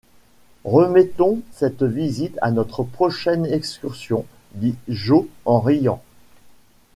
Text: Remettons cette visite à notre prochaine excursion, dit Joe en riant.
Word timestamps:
Remettons 0.65 1.41
cette 1.51 1.83
visite 1.83 2.35
à 2.41 2.49
notre 2.49 2.81
prochaine 2.81 3.45
excursion, 3.45 4.25
dit 4.55 4.73
Joe 4.87 5.27
en 5.45 5.59
riant. 5.59 6.01